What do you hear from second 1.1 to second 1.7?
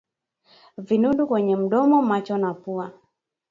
kwenye